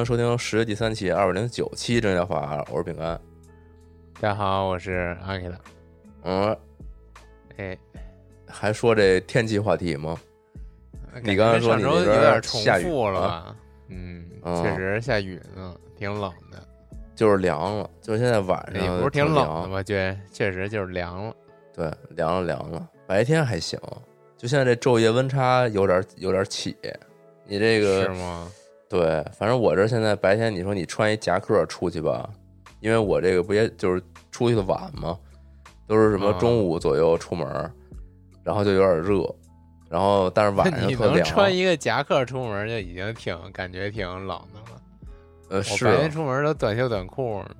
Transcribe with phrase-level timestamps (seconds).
[0.00, 3.20] 迎收听十月第三期二百零九期真疗法，我是饼干。
[4.18, 5.60] 大家好，我是阿 K 的。
[6.22, 6.56] 嗯，
[7.58, 7.76] 哎，
[8.48, 10.18] 还说这天气话题吗？
[11.22, 13.56] 你刚才说你上周有点重复了啊吧？
[13.88, 16.66] 嗯，嗯确实下雨呢，挺冷的。
[17.14, 19.82] 就是凉了，就是现在晚上也不是挺冷的凉吧？
[19.82, 21.34] 确确实就是凉了。
[21.74, 22.88] 对，凉了凉了。
[23.06, 23.78] 白天还行，
[24.38, 26.74] 就现在这昼夜温差有点有点起。
[27.44, 28.50] 你这个是吗？
[28.90, 32.28] 对，反正我这现在白天，你说你穿一夹克出去吧，
[32.80, 35.16] 因为我这个不也就是出去的晚吗？
[35.86, 37.46] 都是什么啊中午左右出门，
[38.42, 39.24] 然后就有点热，
[39.88, 41.22] 然后但是晚上你能。
[41.22, 44.82] 穿一个夹克出门就已经挺感觉挺冷的了。
[45.50, 47.50] 呃，我是白天出门都短袖短裤呢。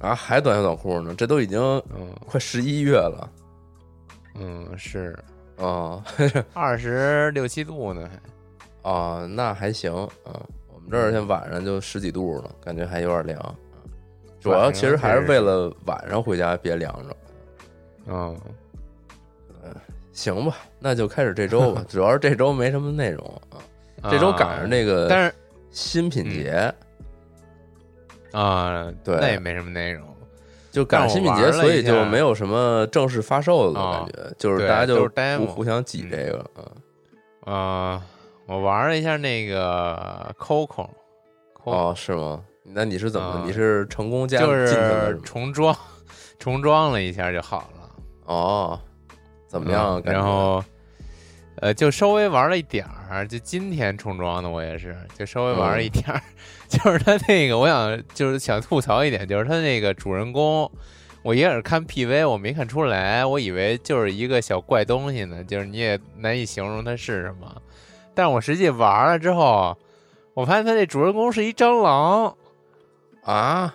[0.00, 1.60] 啊，还短袖短裤呢，这都已经
[1.96, 3.30] 嗯快十一月了
[4.34, 5.18] 嗯，是
[5.56, 6.04] 啊
[6.52, 8.06] 二十六七度呢，
[8.82, 10.40] 还啊，那还行啊。
[10.63, 13.40] 我们这儿现在晚上就十几度了，感觉还有点凉。
[13.40, 13.54] 啊
[14.40, 17.16] 主要其实还是为了晚上回家别凉着。
[18.08, 18.38] 嗯，
[20.12, 21.82] 行吧，那就开始这周吧。
[21.88, 23.42] 主要是这周没什么内容
[24.02, 25.34] 啊，这周赶上那个啊但是
[25.70, 26.70] 新品节，
[28.32, 30.06] 啊，对那也没什么内容。
[30.70, 35.08] 就赶上新品节，所以就没有什么正式发售的哦感觉，就是大家就
[35.46, 36.44] 互相挤这个
[37.46, 37.54] 啊。
[37.54, 38.02] 啊，
[38.46, 40.88] 我玩了一下那个 Coco，
[41.64, 42.42] 哦，是吗？
[42.62, 43.42] 那你是怎么啊？
[43.46, 45.20] 你是成功加就进是是吗？
[45.24, 45.76] 重装，
[46.38, 47.90] 重装了一下就好了。
[48.26, 48.80] 哦，
[49.48, 50.00] 怎么样？
[50.04, 50.62] 嗯然后，
[51.56, 56.20] 呃，就稍微玩了一点儿，就今天重装的我也是，就稍微玩了一点儿。
[56.68, 60.70] 就是他那个，我想就是想吐槽一点，就是他那个主人公，
[61.22, 67.62] 我一开始看 PV 我没看出来，我以为就是一个小怪东西呢，就是你也难以形容它是什么。
[68.14, 69.76] 但是我实际玩了之后，
[70.34, 72.36] 我发现他这主人公是一蟑螂。
[73.22, 73.74] 啊，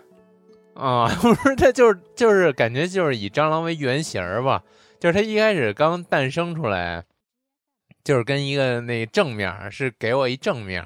[0.75, 4.63] 啊， 不是，他就是就是感觉就是以蟑螂为原型儿吧，
[4.99, 7.03] 就是他一开始刚诞生出来，
[8.03, 10.85] 就是跟一个那正面是给我一正面，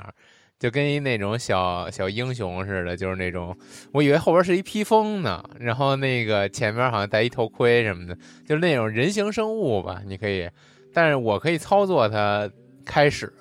[0.58, 3.53] 就跟一那种小小英雄似的，就是那种
[3.92, 8.16] 我以为后边是一披风呢，然后那个前面好像戴一头盔什么的，
[8.47, 10.50] 就是那种人形生物吧，你可以，
[10.94, 12.50] 但是我可以操作它
[12.86, 13.32] 开始。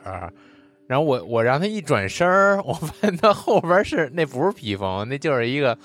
[0.86, 5.76] 然后我我让他一转身儿， 我发现他后边是那不是披风，那就是一个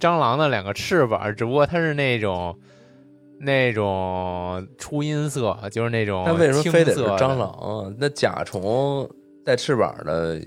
[0.00, 2.58] 蟑螂的两个翅膀，只不过它是那种
[3.38, 7.50] 那种初音色，就是那种那为什么非得是青色蟑螂？
[7.50, 7.94] 啊？
[7.98, 9.08] 那甲虫
[9.44, 10.40] 带翅膀的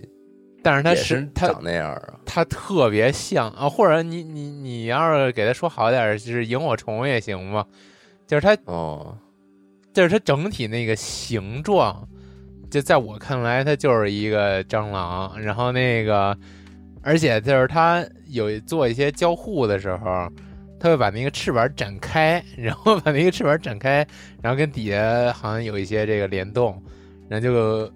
[0.61, 2.19] 但是它是它长那样啊？
[2.25, 7.65] 它特别像啊，或者你你你要是给它说好点儿，就是萤火虫也行嘛，
[8.27, 9.17] 就是它哦，
[9.93, 12.05] 就是它整体那个形状，
[12.69, 15.39] 就在我看来，它就是一个蟑螂。
[15.41, 16.37] 然后那个，
[17.01, 20.31] 而且就是它有做一些交互的时候，
[20.79, 24.05] 它会把那个翅膀展开，然后把那个翅膀展开，
[24.41, 26.81] 然后跟底下好像有一些这个联动，
[27.27, 27.91] 然后就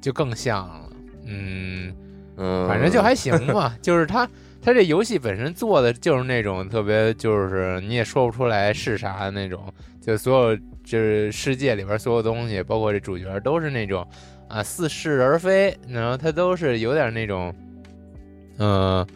[0.00, 0.90] 就更像了。
[1.24, 1.94] 嗯，
[2.36, 3.76] 嗯，反正就还行吧。
[3.82, 4.28] 就是它，
[4.60, 10.58] 它这游戏本身做的就是那种特别，就是你也说不出来是啥的那种，就所有
[10.88, 14.06] 就是世界里边所有东西，包括这主角都是那种
[14.48, 17.54] 啊似是而非，然后它都是有点那种，
[18.58, 19.06] 嗯、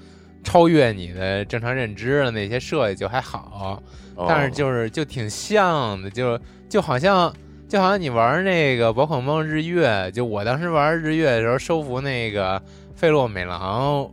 [0.44, 3.82] 超越你的正常认知的那些设计就还好，
[4.14, 4.26] 哦。
[4.28, 6.38] 但是就是就挺像的，就
[6.68, 7.34] 就好像
[7.66, 12.62] 就好像你玩那个宝可梦日月，就我当时玩日月的时候收服那个
[12.94, 14.06] 费洛美狼，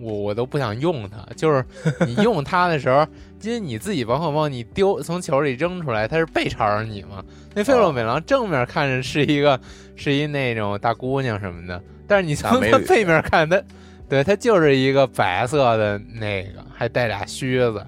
[0.00, 1.62] 我我都不想用它，就是
[2.06, 3.06] 你用它的时候，
[3.44, 7.24] 因为你自己宝可梦你丢从球里扔出来，它是背朝着你嘛，
[7.54, 9.60] 那费洛美狼正面看着是一个
[9.94, 13.62] 是一那种大姑娘什么的，但是你从它背面看它。
[14.06, 17.84] 对，它就是一个白色的那个，还带俩须子，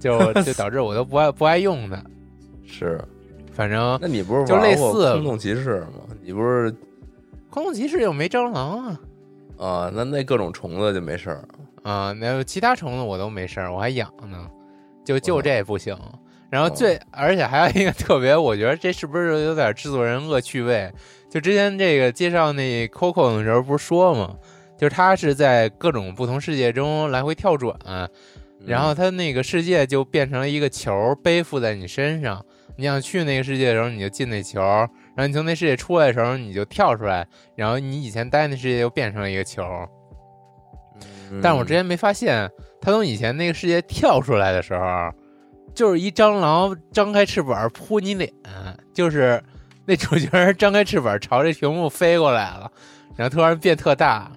[0.00, 2.02] 就 就导致我都不爱不爱用它。
[2.66, 3.00] 是
[3.52, 6.02] 反正那你不是就类似空洞骑士吗？
[6.20, 6.74] 你不是
[7.48, 9.00] 空洞骑士又没蟑螂啊。
[9.56, 9.90] 啊？
[9.94, 11.44] 那那各种虫子就没事儿。
[11.84, 14.50] 啊，那其他虫子我都没事儿，我还养呢，
[15.04, 15.96] 就就这不行。
[16.50, 20.92] 然后最，哦而且还有一个特别，我觉得这是不是有点制作人恶趣味？
[21.30, 24.36] 就之前这个介绍那 Coco 的时候不是说嘛，
[24.76, 27.74] 就是他是在各种不同世界中来回跳转，
[28.66, 32.44] 然后他那个世界就变成了一个球背负在你身上。
[32.76, 39.62] 你想去那个世界的时候，你就进那球，然后你从那世界出来的时候，你就跳出来，然后你以前待那世界又变成了一个球。
[41.30, 42.50] 嗯，但我之前没发现，
[42.82, 45.10] 他从以前那个世界跳出来的时候，
[45.72, 48.30] 就是一蟑螂张开翅膀扑你脸，
[48.92, 49.42] 就是
[49.86, 52.70] 那主角张开翅膀朝这屏幕飞过来了，
[53.16, 54.30] 然后突然变特大，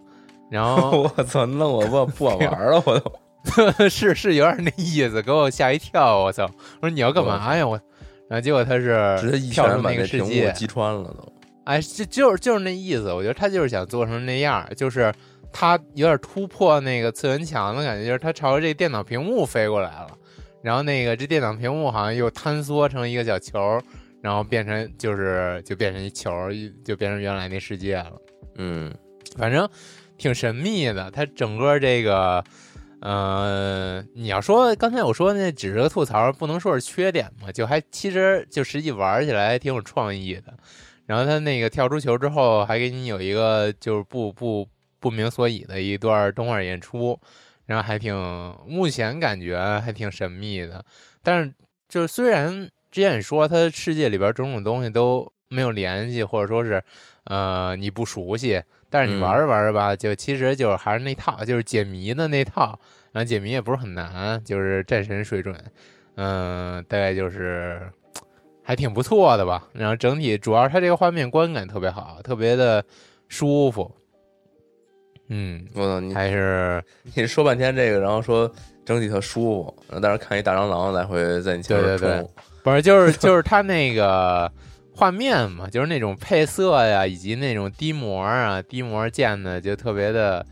[0.49, 3.11] 然后 我操，弄我不不好玩了，我都。
[3.87, 6.49] 是是有点那意思，给我吓一跳，我操！
[6.81, 7.67] 我说你要干嘛呀？
[7.67, 7.79] 我，
[8.27, 11.31] 然后结果他是直接一跳出那拳把那屏幕个世界，击穿了都。
[11.65, 15.13] 哎，就就是就是那意思，我觉得他就是想做成那样，就是
[15.57, 20.09] 他有点突破那个次元墙的感觉，就是他朝着这电脑屏幕飞过来了，
[20.61, 23.81] 然后那个这电脑屏幕好像又坍缩成一个小球，
[24.21, 26.29] 然后变成就是就变成一球，
[26.83, 28.11] 就变成原来那世界了，
[28.57, 28.93] 嗯
[29.37, 29.65] 反正
[30.17, 31.09] 挺神秘的。
[31.11, 32.43] 它整个这个，
[32.99, 40.53] 呃，你要说刚才我说那只是个吐槽，不能说是缺点嘛，就还其实就实际玩起来还挺有创意的。
[41.05, 44.67] 然后他那个跳出球之后，还给你有一个就是不不
[45.05, 47.19] 不明所以的一段动画演出，
[47.67, 48.11] 然后还挺
[48.65, 50.83] 目前感觉还挺神秘的。
[51.21, 51.53] 但是
[51.87, 56.83] 就是虽然之前也说它世界里边种种东西都没有联系，或者说是
[57.25, 58.59] 呃你不熟悉，
[58.89, 62.79] 但是你嗯玩着玩着吧，就其实就是还是那套，就是解谜的那套，
[63.11, 65.55] 然后解谜也不是很难，就是战神水准，
[66.15, 67.79] 嗯、大概就是
[68.63, 69.69] 还挺不错的吧。
[69.73, 72.83] 然后整体主要是它这个画面观感特别好，特别的
[73.29, 73.95] 舒服。
[75.27, 76.83] 嗯，我操，你还是
[77.15, 78.51] 你说半天这个，然后说
[78.85, 82.29] 整体特舒服，然后但是看一大蟑螂来回在你前面冲，
[82.63, 84.51] 不是就是就是它那个
[84.93, 90.45] 画面嘛，就是那种配色呀，以及那种低模啊，低模建的就特别的，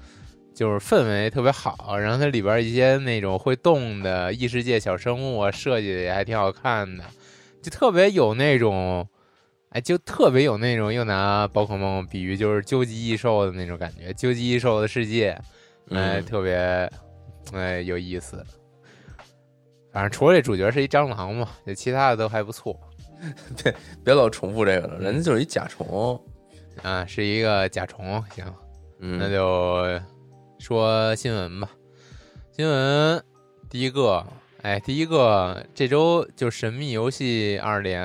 [0.55, 1.97] 就是氛围特别好。
[1.97, 7.03] 然后它里边一些那种会动的异世界小生物啊，设计的也还挺好看的，
[7.61, 9.07] 就特别有那种。
[9.73, 15.31] 哎，就特别有那种，又拿宝可梦比喻，就是究极异兽的那种感觉，究极异兽的世界，
[15.89, 16.91] 哎，嗯特别，
[17.53, 18.43] 哎，有意思。
[19.91, 22.79] 反正除了这主角是一蟑螂嘛，就其他的都还不错
[24.03, 26.19] 别老重复这个了，人家就是一甲虫。
[26.81, 28.23] 啊，是一个甲虫。
[28.35, 28.45] 行，
[28.99, 29.99] 嗯，那就
[30.59, 31.69] 说新闻吧。
[32.51, 33.23] 新闻
[33.69, 34.25] 第一个，
[34.61, 38.03] 哎，第一个这周就《神秘游戏二连》，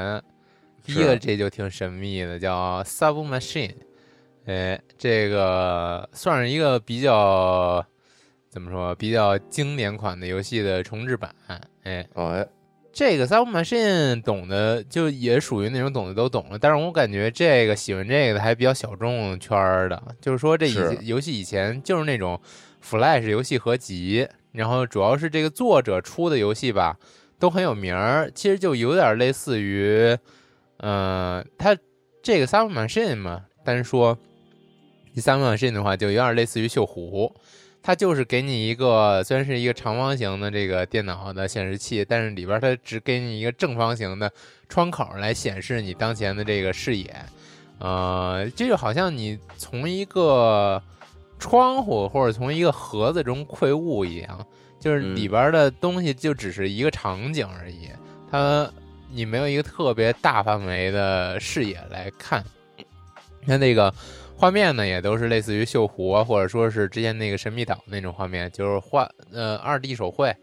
[0.89, 3.75] 第一个是这就挺神秘的，叫 Sub Machine。
[4.47, 7.85] 哎，这个算是一个比较
[8.49, 11.31] 怎么说，比较经典款的游戏的重置版。
[11.47, 11.63] 哎，
[12.15, 12.49] 哎，
[12.91, 22.41] 这个 Sub Machine 懂的就也属于那种懂的都懂了，但是我感觉这个喜欢这个的还比较小众圈儿的，就是说这以是游戏以前就是那种
[22.83, 26.97] Flash 游戏合集，然后主要是这个作者出的游戏吧
[27.39, 30.17] 都很有名儿，其实就有点类似于，
[30.79, 31.77] 呃，它
[32.23, 34.19] 这个 Sub Machine 嘛，单说
[35.17, 37.33] Submachine 的话，就有点类似于锈湖。
[37.81, 44.31] 它就是给你一个虽然是一个长方形的这个电脑的显示器，但是里边它只给你一个正方形的
[44.69, 47.15] 窗口来显示你当前的这个视野。
[47.79, 50.83] 呃，这就好像你从一个
[51.39, 54.47] 窗户或者从一个盒子中窥物一样，
[54.81, 57.89] 就是嗯里边的东西就只是一个场景而已，
[58.31, 58.69] 它
[59.11, 62.45] 你没有一个特别大范围的视野来看。
[63.47, 63.93] 它那个
[64.37, 70.35] 画面呢，也都是类似于锈湖啊，或者说是之前那个神秘岛那种画面，就是画呃二 D 手绘，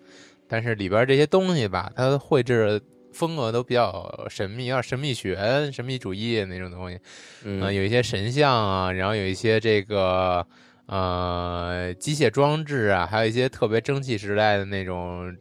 [0.48, 2.82] 但是里边这些东西吧，它绘制
[3.14, 7.00] 风格都比较神秘，有点神秘学、神秘主义那种东西。
[7.44, 10.46] 嗯，有一些神像啊，然后有一些这个
[10.88, 15.34] 呃机械装置啊，还有一些特别蒸汽时代的那种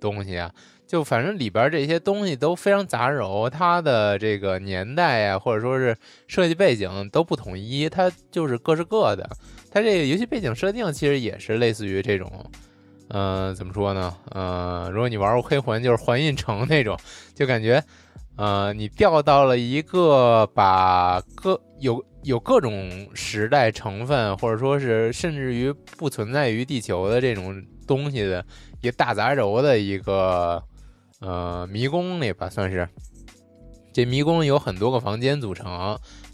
[0.00, 0.52] 东西啊，
[0.92, 5.96] 就反正里边这些东西都非常杂糅，它的这个年代呀、或者说是
[6.26, 9.26] 设计背景都不统一，它就是各是各的。
[9.70, 12.30] 它这个游戏背景设定其实也是类似于这种。
[13.08, 14.14] 嗯、怎么说呢？
[14.32, 16.94] 呃，如果你玩过黑魂，就是环印城那种，
[17.34, 17.82] 就感觉，
[18.36, 28.44] 呃，你掉到了一个把各有有各种时代成分，或者说是甚至于不存在于地球的这种东西的
[28.82, 30.62] 一个大杂糅的一个
[31.22, 32.86] 呃迷宫里吧，算是。
[33.94, 35.66] 这迷宫有很多个房间组成，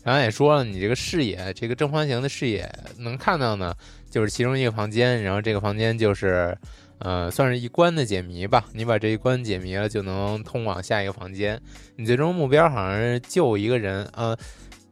[0.04, 3.74] 刚才也说了，你这个视野，这个正方形的视野能看到呢，
[4.08, 6.56] 就是其中一个房间，然后这个房间就是，
[7.00, 8.64] 呃，算是一关的解谜吧。
[8.72, 11.60] 你把这一关解谜了，就能通往下一个房间。
[11.96, 14.38] 你最终目标好像是救一个人，呃，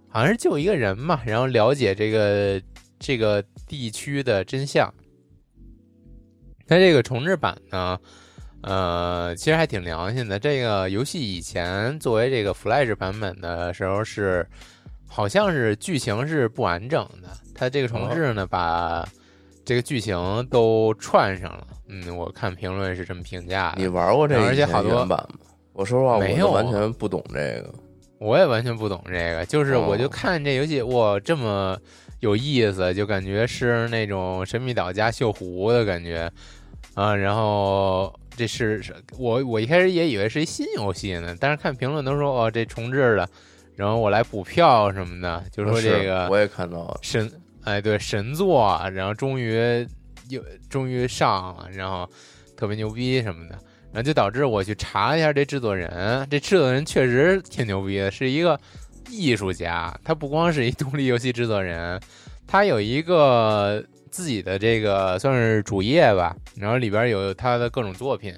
[0.08, 2.60] 好像是救一个人嘛，然后了解这个
[2.98, 4.92] 这个地区的真相。
[6.66, 7.96] 它这个重置版呢，
[8.66, 10.38] 呃，其实还挺良心的。
[10.38, 14.44] 这个游戏以前作为这个 Flash 版本的时候是，
[15.06, 17.28] 好像是剧情是不完整的。
[17.54, 19.08] 它这个重置呢，把
[19.64, 21.66] 这个剧情都串上了。
[21.88, 23.80] 嗯，我看评论是这么评价的。
[23.80, 25.38] 你玩过这以前而且好多原版吗？
[25.72, 27.72] 我说实话，我没有完全不懂这个。
[28.18, 31.78] 我也完全不懂这个，就是哦我就看这游戏，哇，这么
[32.20, 36.28] 有意思，就感觉是那种神秘岛加锈湖的感觉
[36.94, 37.14] 啊。
[37.14, 43.28] 然后这是是我我一开始也以为是一新游戏呢，但是看评论都说哦这重置了，
[43.74, 47.30] 然后我来补票什么的，就说这个我也看到了，神
[47.64, 49.86] 哎对神作啊，然后终于
[50.28, 52.08] 又终于上了，然后
[52.56, 53.54] 特别牛逼什么的，
[53.92, 58.58] 然后就导致我去查一下这制作人，这制作人确实挺牛逼的，是一个
[59.10, 62.00] 艺术家，他不光是一独立游戏制作人，
[62.46, 68.34] 他有一个自己的这个算是主页吧，然后里边有他的各种作品，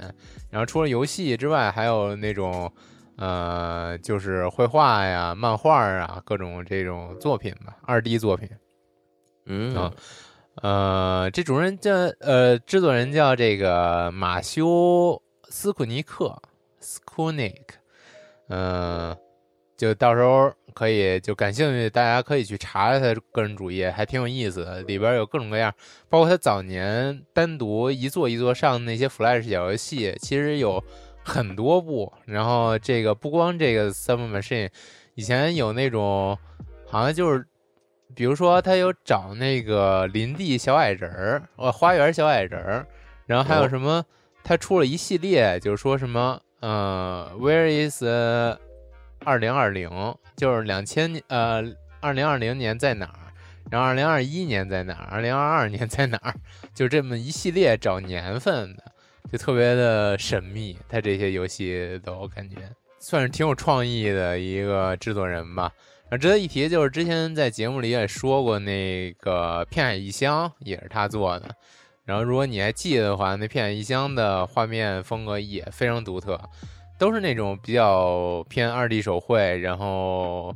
[0.50, 2.72] 然后除了游戏之外，还有那种。
[3.20, 8.48] 呃，就是绘画呀、漫画啊，各种这种作品吧，二 D 作品。
[9.46, 9.92] 嗯啊
[10.62, 16.40] 呃，这主人叫呃，制作人叫这个马修斯库尼克
[16.80, 17.56] （Skunik），
[18.50, 19.16] 嗯、
[19.76, 25.74] 就到时候可以就感兴趣，大家可以去查查他个人主页，还挺有意思的，里边有各种各样，
[26.08, 30.82] 包括他早年单独一座一座上的那些 Flash 小游戏，其实有
[31.24, 32.12] 很多部。
[32.26, 34.70] 然后这个不光这个 Summer Machine，
[35.16, 36.38] 以前有那种
[36.86, 37.44] 好像就是。
[38.14, 42.86] 比如说，他有找那个林地小矮人儿，呃，花园小矮人儿，
[43.26, 44.02] 然后还有哦什么？
[44.42, 48.02] 他出了一系列，就是说什么，呃，Where is
[49.24, 49.90] 二零二零？
[50.36, 51.62] 就是两千呃，
[52.00, 53.18] 二零二零年在哪儿？
[53.70, 55.08] 然后二零二一年在哪儿？
[55.10, 56.34] 二零二二年在哪儿？
[56.74, 58.84] 就这么一系列找年份的，
[59.30, 60.78] 就特别的神秘。
[60.88, 62.56] 他这些游戏都感觉
[62.98, 65.70] 算是挺有创意的一个制作人吧。
[66.08, 71.54] 啊，值得一提就是之前在节目里也说过，那个《片海异乡》也是他做的。
[72.06, 76.40] 然后如果你还记得的话，那《片海异乡》的画面风格也非常独特，
[76.98, 80.54] 都是那种比较偏二 D 手绘，然后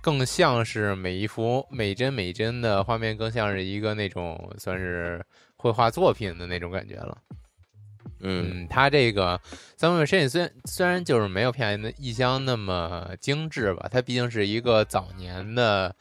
[0.00, 5.24] 更像是每一幅每帧每帧的画面，更像是一个那种算是
[5.56, 7.18] 绘画作品的那种感觉了。
[8.20, 9.38] 嗯嗯，它这个
[9.76, 15.94] 三位身影虽然虽然就是没有片海的异乡那么精致吧，它毕竟是一个早年的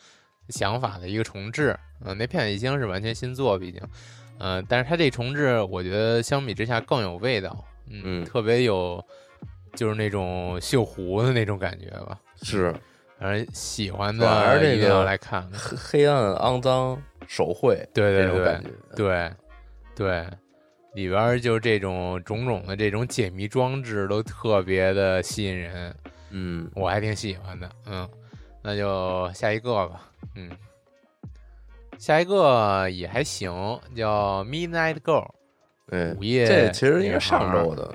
[0.50, 1.78] 想法的一个重置。
[2.06, 3.82] 嗯、那片海异乡是完全新作，毕竟，
[4.38, 9.04] 嗯、但是它这重置，我觉得相比之下更有味道，嗯，嗯特别有
[9.76, 12.20] 就是那种锈湖的那种感觉吧。
[12.42, 12.74] 是
[13.20, 15.60] 反正喜欢的是这个一定要来看看。
[15.60, 18.60] 黑黑暗肮脏手绘对对对。
[18.96, 19.32] 对
[19.96, 20.28] 对，
[20.94, 25.96] 里边儿就这种种种的这种解谜装置都特别的吸引人，
[26.32, 27.70] 嗯，我还挺喜欢的。
[27.86, 28.08] 嗯，
[28.62, 30.02] 那就下一个吧。
[30.36, 30.52] 嗯，
[31.98, 33.52] 下一个也还行，
[33.96, 35.30] 叫 Midnight Girl，
[35.88, 37.94] 对，午夜这其实应女该上周的，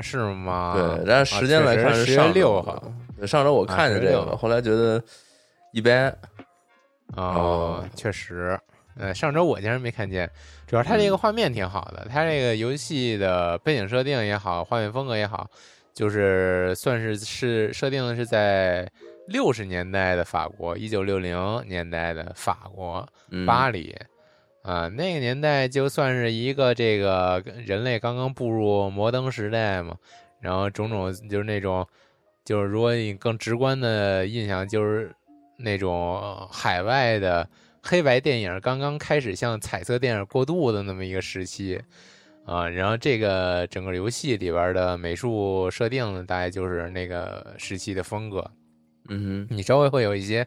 [0.00, 0.74] 是吗？
[0.76, 2.82] 对，但是时间来看啊十月六号。
[3.26, 5.02] 上周我看见这个了，后来觉得
[5.72, 6.08] 一般。
[7.16, 8.56] 哦哦，确实，
[8.96, 10.30] 呃，上周我竟然没看见，
[10.64, 15.44] 主要它这个画面挺好的，它这个游戏的背景设定也好，画面风格也好，
[15.92, 18.88] 就是算是是设定的是在
[19.26, 23.92] 六十年代的法国，一九六零年代的法国嗯巴黎，
[24.62, 29.96] 啊、那个年代就算是一个这个人类刚刚步入摩登时代嘛，
[30.40, 31.86] 然后种种就是那种，
[32.44, 35.10] 就是如果你更直观的印象就是
[35.56, 37.48] 那种呃海外的
[37.82, 41.80] 黑白电影刚刚开始向彩色电影过渡的那么一个时期
[42.44, 48.50] 啊，然后这个整个游戏里边的美术设定呢，大概就是那个时期的风格。
[49.08, 50.46] 嗯哼，你稍微会有一些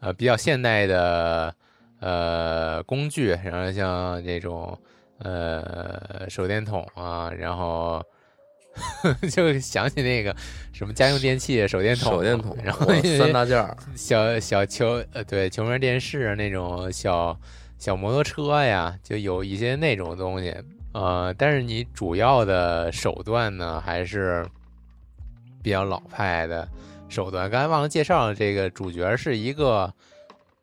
[0.00, 1.54] 呃比较现代的
[2.02, 4.78] 呃工具，然后像这种
[5.20, 8.04] 呃手电筒啊，然后
[9.30, 10.34] 就想起那个
[10.72, 17.38] 什么家用电器手电筒，手电筒，然后那三大件儿，小小球呃对球面电视那种小
[17.78, 20.54] 小摩托车呀，就有一些那种东西。
[20.94, 24.46] 呃，但是你主要的手段呢，还是
[25.62, 26.68] 比较老派的
[27.08, 27.48] 手段。
[27.48, 29.90] 刚才忘了介绍了，这个主角是一个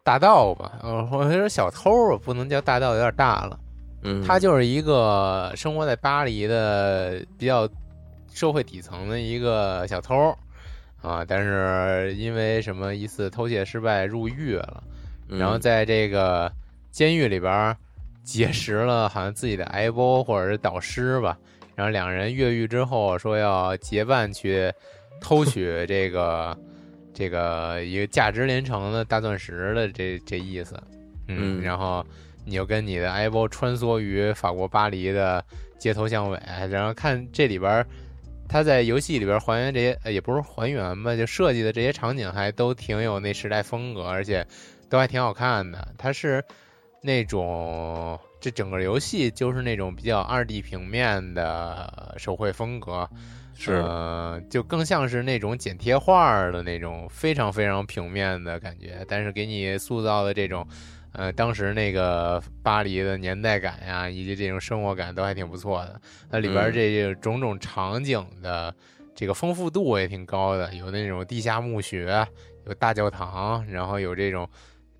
[0.10, 0.80] 大盗吧？
[0.82, 3.60] 呃，或者说小偷吧，不能叫大盗，有点大了。
[4.02, 7.70] 嗯，他就是一个生活在巴黎的比较
[8.34, 10.36] 社会底层的一个小偷
[11.00, 14.84] 啊，但是因为什么一次偷窃失败入狱了，
[15.28, 16.52] 嗯然后在这个
[16.90, 17.78] 监狱里边儿
[18.24, 21.38] 结识了好像自己的爱包或者是导师吧，
[21.76, 24.74] 然后两人越狱之后说要结伴去
[25.22, 26.58] 偷取这个
[27.20, 30.82] 这个一个价值连城的大钻石的这这意思，
[31.28, 32.06] 嗯然后
[32.46, 35.44] 你就跟你的爱包穿梭于法国巴黎的
[35.78, 37.86] 街头巷尾，然后看这里边儿。
[38.52, 44.44] 他在游戏里边还原这些，呃也不是还原吧，就设计的这些场景还都挺有那时代风格，而且
[44.90, 45.88] 都还挺好看的。
[46.00, 46.44] 它是
[47.04, 53.08] 那种这整个游戏就是那种比较二 D 平面的手绘风格，
[53.60, 60.66] 是呃，就更像是那种剪贴画的那种非常非常平面的感觉，但是给你塑造的这种。
[61.12, 66.00] 呃，当时那个巴黎的年代感呀，以及这种生活感都还挺不错的。
[66.30, 68.72] 那里边嗯这种种场景的
[69.16, 72.06] 这个丰富度也挺高的，有那种地下墓穴，
[72.68, 74.48] 有大教堂，然后有这种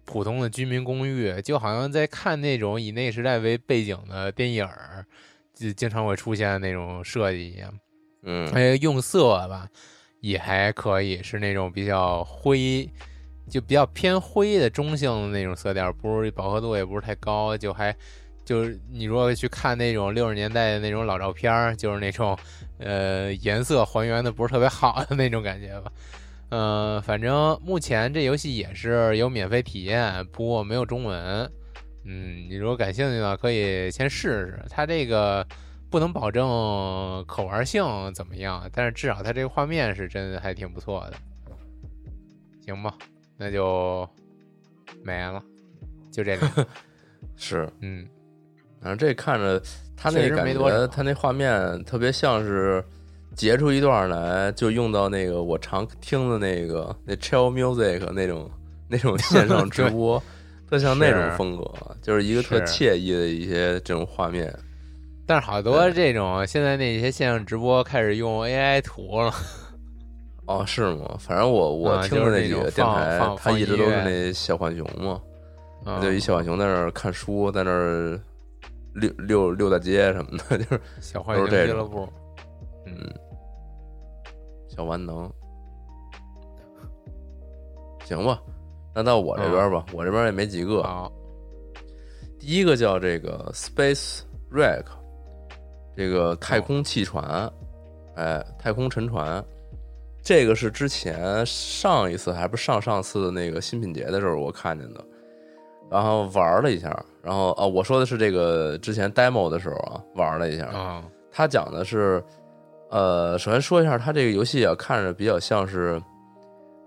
[0.04, 5.06] 普通的居民公寓，就好像在看那种以那个时代为背景的电影儿，
[5.54, 7.72] 就经常会出现的那种设计一样。
[8.24, 9.68] 嗯还有用色吧，
[10.22, 12.90] 也还可以，是那种比较灰，
[13.50, 17.96] 就比较偏灰的中性的那种色调，不是饱和度也不是太高，就还
[18.44, 22.38] 就是你如果去看那种六十年代的那种老照片，就是那种
[22.80, 25.92] 呃颜色还原的不是特别好的那种感觉吧。
[26.52, 31.48] 嗯、反正目前这游戏也是有免费体验，不过没有中文。
[32.06, 34.66] 嗯，你如果感兴趣的话，可以先试试。
[34.68, 35.46] 它这个
[35.90, 36.46] 不能保证
[37.28, 41.18] 可玩性怎么样，但是至少它这个画面是真的还挺不错的。
[42.64, 42.94] 行吧，
[43.38, 44.08] 那就
[45.04, 45.42] 没了，
[46.12, 46.68] 就这个。
[47.36, 48.08] 是，嗯，
[48.82, 49.62] 反正这看着
[49.98, 52.84] 他那感觉，他那画面特别像是
[53.36, 58.50] 截出一段来，就用到那个我常听的那个那 chill music 那种
[58.88, 60.22] 那种线上 直播，
[60.70, 61.66] 特像那种风格，
[62.02, 64.54] 就是一个特惬意的一些这种画面。
[65.30, 69.32] 但是好多这种现在那些线上直播开始用 AI 图了，
[70.48, 71.16] 哦，是吗？
[71.20, 75.22] 反正我我啊听着那几个电台放，他一直都是那小浣熊嘛，
[75.86, 78.20] 嗯就一小浣熊在那儿看书，在那儿
[78.96, 82.10] 溜溜溜大街什么的， 就是小浣熊俱乐部。
[82.88, 83.14] 嗯，
[84.68, 85.32] 小万能。
[88.04, 88.42] 行吧，
[88.96, 90.82] 那到我这边吧，我这边也没几个。
[90.82, 91.12] 好，
[92.40, 94.86] 第一个叫这个 Space Wreck，
[96.00, 97.52] 这个太空汽船，
[98.16, 99.44] 哎，太空沉船。
[100.24, 105.04] 这个是之前上一次还不是上上次的那个新品节的时候我看见的，
[105.92, 112.24] 然后玩了一下，然后啊，我说的是这个之前 demo 的时候啊玩了一下，啊，他讲的是，
[112.92, 116.02] 呃，首先说一下，他这个游戏啊，看着比较像是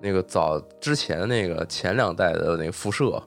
[0.00, 3.22] 那个早之前那个前两代的那个辐射，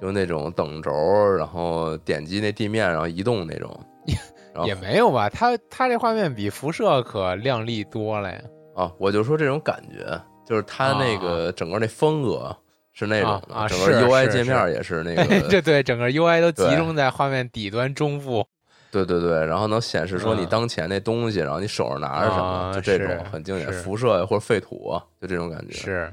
[0.00, 0.90] 就那种等轴，
[1.36, 3.78] 然后点击那地面，然后移动那种。
[4.52, 5.28] 然后也没有吧？
[5.28, 8.40] 它它这画面比辐射可亮丽多了呀。
[8.74, 12.56] 啊，我就说这种感觉，就是它那个整个那风格
[12.92, 18.44] 是那种的，啊啊整个是 UI 界面也是那 个，这对整个 UI 都集中在画面底端中部。
[18.90, 25.72] 对对对，然后能显示说你嗯当前那东西，然后你手上拿着什么，啊就这种很经典，辐射或者废土啊，就这种感觉。
[25.74, 26.12] 是，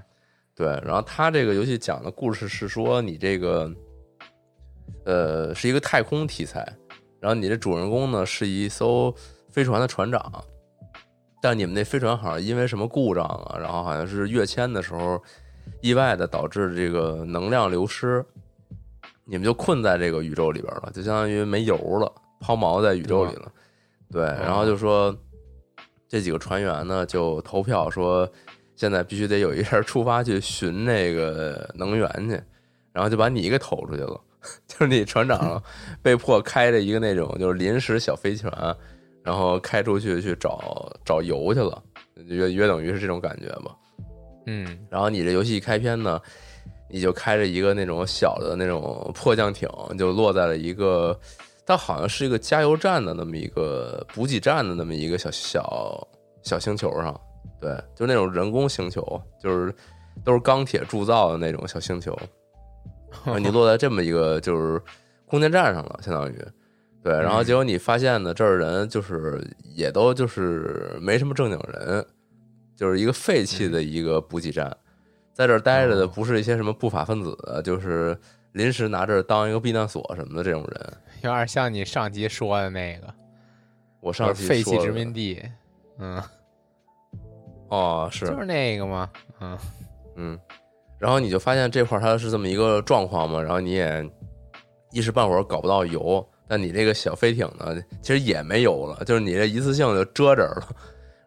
[0.58, 3.72] 对，然后他这个游戏讲的故事是说，你这个，
[5.06, 6.67] 呃，是一个太空题材，
[7.20, 9.13] 然后你的主人公呢是一艘
[9.52, 10.43] 飞船的船长，
[11.43, 15.22] 但你们那飞船好像因为什么故障啊，然后好像是跃迁的时候
[15.80, 18.26] 意外的导致这个能量流失，
[19.26, 23.52] 你们就困在这个宇宙里边了，就相当于没油了，抛锚在宇宙里了。
[24.10, 25.15] 对，然后就说
[26.08, 28.28] 这几个船员呢就投票说，
[28.78, 32.40] 现在必须得有一人出发去寻那个能源去，
[32.94, 34.18] 然后就把你给投出去了，
[34.66, 35.62] 就是你船长
[36.02, 38.54] 被迫开着一个那种就是临时小飞船，
[39.24, 41.84] 然后开出去去找找油去了，
[42.28, 43.76] 约约等于是这种感觉吧。
[44.46, 46.22] 嗯然后你这游戏一开篇呢，
[46.90, 51.20] 你就开着一个那种小的那种迫降艇，就落在了一个，
[51.66, 56.08] 它好像是一个加油站的那么一个补给站的那么一个小小
[56.44, 57.20] 小星球上，
[57.60, 59.74] 对，就是那种人工星球，就是
[60.24, 62.17] 都是钢铁铸造的那种小星球，
[63.39, 64.82] 你落在这么一个就是
[65.26, 66.46] 空间站上了，相当于。
[67.04, 72.06] 对，然后结果你发现呢，这儿人就是也都就是没什么正经人，
[72.76, 74.76] 就是一个废弃的一个补给站，
[75.34, 78.17] 在这儿待着的不是一些什么不法分子，就是
[78.52, 80.93] 临时拿这儿当一个避难所什么的这种人。
[81.22, 83.13] 有点像你上集说的那个，
[84.02, 85.41] 我上集废弃殖民地，
[86.00, 86.22] 嗯，
[87.69, 88.25] 哦，是。
[88.25, 89.58] 就是那个嘛，嗯，
[90.15, 90.39] 嗯，
[90.97, 94.10] 然后你就发现这块儿它是这么一个状况嘛，然后你也
[94.91, 100.67] 一时半会儿搞不到油，但你这个小飞艇呢，其实也没油了，就是你这一次性就遮这儿了，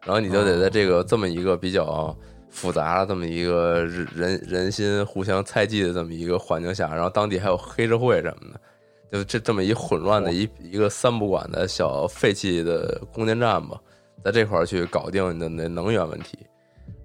[0.03, 2.15] 然后你就得在这个这么一个比较
[2.49, 13.79] 复杂的这么一个人人人心互相猜忌的这么一个环境下，然后当地还有黑社会什么的，就这这么一混乱的一一个三不管的小废弃的供电站吧，
[14.23, 16.39] 在这块儿去搞定你的那能源问题，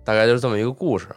[0.04, 1.08] 大概就是这么一个故事。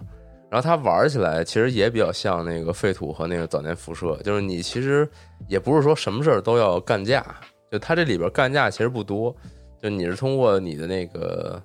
[0.49, 5.07] 然后它玩起来其实也比较像那个废土和那个早年辐射，就是你其实
[5.47, 7.23] 也不是说什么事儿都要干架，
[7.71, 9.35] 就它这里边干架其实不多，
[9.79, 11.61] 就你是通过你的那个，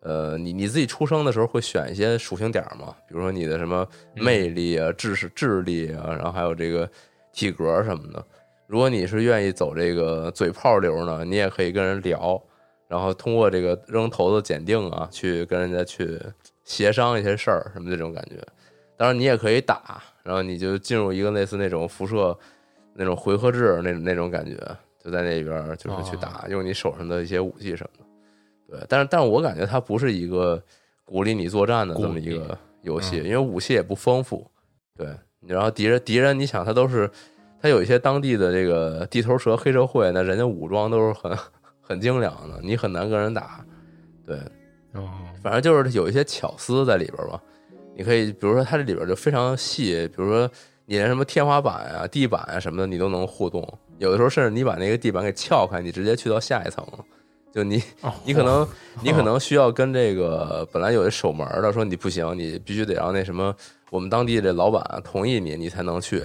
[0.00, 6.86] 呃，你你自己出生的时候会选一些属性点儿嘛，比如说你的什么魅力啊、智识、智力啊，然后还有这个
[7.32, 8.22] 体格什么的。
[8.66, 12.38] 如果你是愿意走这个嘴炮流呢，你也可以跟人聊，
[12.92, 16.20] 然后通过这个扔骰子检定啊，去跟人家去
[16.62, 18.36] 协商一些事儿什么这种感觉。
[18.98, 22.36] 当然，你也可以打，然后你就进入一个类似那种辐射
[22.92, 24.56] 那种回合制那那种感觉，
[25.02, 28.76] 就在那边儿就是去打，用你手上的一些武器什么的。
[28.76, 30.62] 对，但是但是我感觉它不是一个
[31.02, 34.46] 鼓励你作战的这么一个游戏，因为武器也不丰富。
[34.98, 35.08] 对，
[35.46, 37.10] 然后敌人敌人，你想他都是
[37.58, 41.34] 他有一些当地的这个地头蛇黑社会，那人家武装都是很
[41.82, 43.62] 很精良的，你很难跟人打。
[44.24, 44.36] 对，
[44.92, 45.10] 哦，
[45.42, 47.42] 反正就是有一些巧思在里边吧。
[47.94, 50.50] 你可以，比如说它这里边就非常细，比如说
[50.86, 53.62] 你连什么天花板啊、地板啊什么的，你都能互动。
[53.98, 57.04] 有的时候甚至你把那个地板给撬开，你直接去到下一层了。
[57.52, 58.66] 就你，哦你可能
[59.04, 63.54] 你可能需要跟这个本来有一守门的说你不行，你必须得让那什么
[63.90, 66.24] 我们当地的老板同意你，你才能去。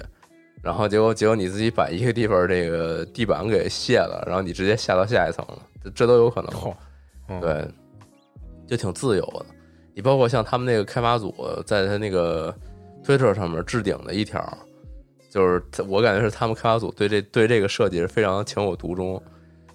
[0.62, 7.40] 然后结果结果你自己把一个地方这个地板给卸了，然后你直接下到下一层了，这这都有可能。
[7.40, 7.66] 对，
[8.66, 9.46] 就挺自由的。
[9.94, 11.34] 你包括像他们那个开发组
[11.66, 12.54] 在他那个
[13.02, 14.42] 推特上面置顶的一条，
[15.30, 19.20] 就是我感觉是他们开发组对这对这个设计是非常情有独钟。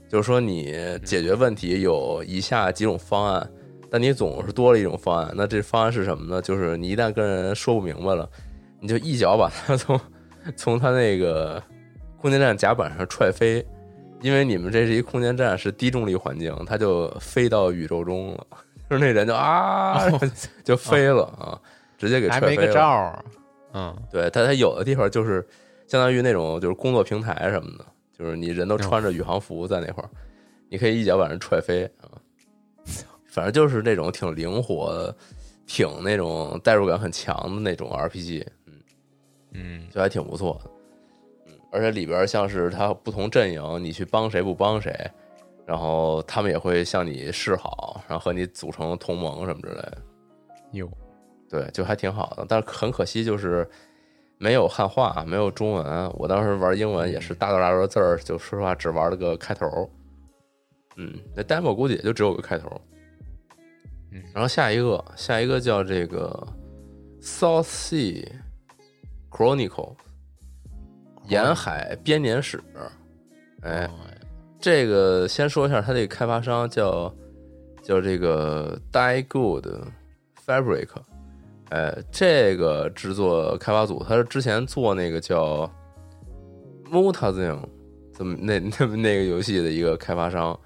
[0.10, 3.52] 就是说，你解决问题有以下几种方案，
[3.90, 5.34] 但你总是多了一种方案。
[5.36, 6.40] 那这方案是什么呢？
[6.40, 8.30] 就是你一旦跟人说不明白了，
[8.80, 10.00] 你就一脚把他从
[10.56, 11.62] 从他那个
[12.18, 13.66] 空间站甲板上踹飞，
[14.22, 18.48] 因为你们这是一空间站，是低重力环境，他就飞到宇宙中了。
[18.90, 19.98] 就是那人就啊，
[20.64, 21.60] 就飞了啊，
[21.98, 22.74] 直接给还没个踹飞了。
[22.74, 23.26] 招儿，
[23.74, 25.44] 嗯，对，但他有的地方就是
[25.88, 30.10] 相当于那种就是工作平台什么的，就是你人都穿着宇航服在那块儿，
[30.70, 32.12] 你可以一脚把人踹飞啊。
[33.26, 35.16] 反正就是那种挺灵活的，
[35.66, 38.46] 挺那种代入感很强的那种 RPG，
[39.54, 40.70] 嗯，嗯，就还挺不错的。
[41.48, 44.94] 嗯，而且里边像是它不同阵营，你去帮谁不帮谁，
[45.66, 49.98] 然后他们也会向你示好，然后和你组成同盟什么之类的。
[50.72, 50.90] 有，
[51.50, 52.46] 对，就还挺好的。
[52.50, 53.70] 但是很可惜，就是
[54.38, 56.12] 没有汉化，没有中文。
[56.16, 59.90] 我当时玩英文也是大段大段字儿，就说实话只玩了个开头。
[60.96, 62.70] 嗯，那 demo 估计也就只有个开头。
[64.12, 66.48] 嗯然后下一个，下一个叫这个
[67.20, 68.28] South Sea
[69.34, 69.96] Chronicle
[71.28, 72.64] 沿海编年史。
[73.62, 73.92] 哎，哦。
[74.60, 77.14] 这个先说一下，它这个开发商叫
[77.82, 79.68] 叫这个 Die Good
[80.46, 80.88] Fabric，
[81.70, 85.70] 哎，这个制作开发组，他是之前做那个叫
[86.92, 87.60] Mutazim
[88.16, 90.58] 这么那那么那个游戏的一个开发商，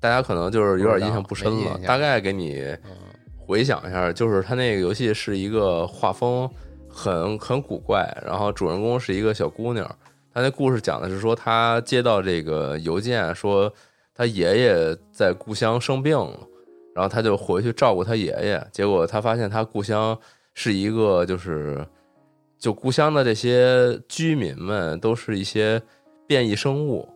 [0.00, 2.90] 大家可能就是有点印象不深了，大概给你嗯。
[3.38, 6.50] 回想一下，就是他那个游戏是一个画风
[6.96, 9.86] 很很古怪，然后主人公是一个小姑娘。
[10.32, 13.70] 她那故事讲的是说，她接到这个邮件，说
[14.14, 16.40] 她爷爷在故乡生病了，
[16.94, 18.66] 然后她就回去照顾她爷爷。
[18.72, 20.18] 结果她发现她故乡
[20.54, 21.86] 是一个就是，
[22.58, 25.80] 就故乡的这些居民们都是一些
[26.26, 27.06] 变异生物，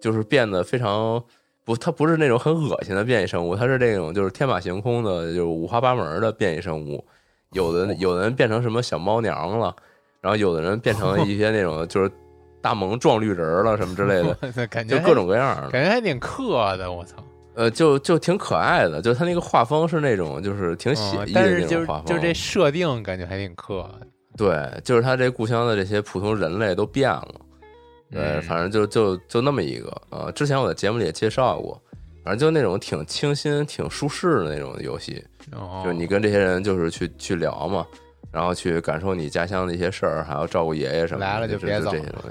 [0.00, 1.22] 就是变得非常
[1.64, 7.04] 不，它不是那种很恶心的变异生物，它是那种就是天马行空的，就是五花八门的变异生物。
[7.52, 9.74] 有的有的人变成什么小猫娘了，
[10.20, 12.10] 然后有的人变成一些那种 就是
[12.60, 15.70] 大萌撞绿人儿了什么之类的， 感觉就各种各样的。
[15.70, 17.16] 感觉还挺克的，我操！
[17.54, 22.06] 呃，就就挺可爱的，就他那个画风是那种就是挺写嗯意的那种画风。
[22.06, 23.86] 就这设定感觉还挺克，
[24.38, 27.34] 对，就是他这故乡的这些普通人类都变了。
[28.10, 31.78] 对，嗯反正就就就那么一个呃，之前我在节目里也介绍过，
[32.24, 35.24] 反正就那种挺清新、挺舒适的那种游戏。
[35.52, 37.86] 哦，就是你跟这些人就是去去聊嘛，
[38.30, 42.28] 然后去感受你家乡的一些事儿，还要照顾爷爷什么的，来了就就别走这些东西。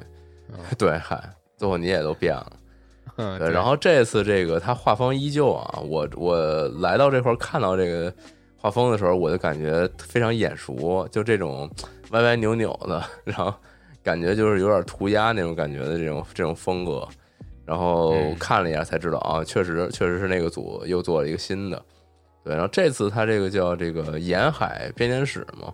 [0.53, 1.21] 嗯 对，嗨，
[1.57, 2.51] 最后你也都变了。
[3.17, 8.13] 嗯，对，然后这次这个他画风依旧啊，我我来到这块儿看到这个
[8.57, 11.69] 画风的时候，我就感觉非常眼熟，就这种
[12.11, 13.53] 歪歪扭扭的， 然后
[14.01, 17.05] 感觉就是有点涂鸦那种感觉的这种这种风格。
[17.65, 21.81] 然后嗯看了一下才知道啊，确实确实是那个组又做了一个新的。
[22.43, 25.71] 对，然后这次他这个叫这个沿海编年史嘛，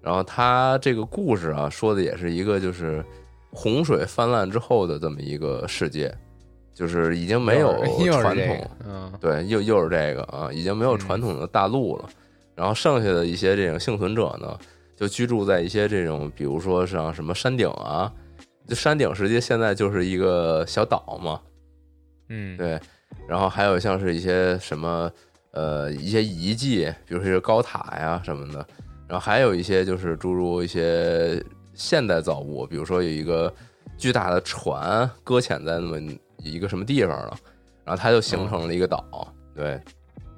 [0.00, 3.04] 然后他这个故事啊说的也是一个就是
[3.50, 6.10] 洪水泛滥之后的这么一个世界，
[6.72, 7.74] 就是已经没有
[8.10, 12.08] 传统对，又又是这个啊，已经没有传统的大陆了。
[12.54, 14.58] 然后剩下的一些这种幸存者呢，
[14.96, 18.12] 就居住在一些这种，比如说像什么山顶啊，
[18.66, 21.40] 就山顶实际现在就是一个小岛嘛，
[22.28, 22.80] 嗯，对。
[23.28, 25.10] 然后还有像是一些什么
[25.52, 28.66] 呃一些遗迹，比如说一些高塔呀什么的。
[29.08, 31.42] 然后还有一些就是诸如一些
[31.74, 33.52] 现代造物，比如说有一个
[33.98, 35.98] 巨大的船搁浅在那么
[36.38, 37.36] 一个什么地方了，
[37.84, 39.04] 然后它就形成了一个岛，
[39.54, 39.78] 对。